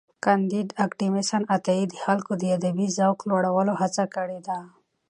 کانديد 0.25 0.67
اکاډميسن 0.85 1.41
عطایي 1.55 1.85
د 1.89 1.93
خلکو 2.03 2.31
د 2.37 2.43
ادبي 2.57 2.87
ذوق 2.97 3.19
لوړولو 3.29 3.73
هڅه 3.81 4.03
کړې 4.15 4.39
ده. 4.47 4.59